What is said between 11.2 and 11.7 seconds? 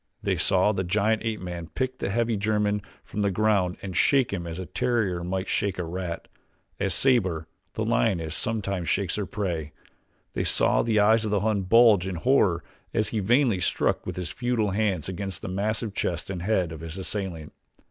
of the Hun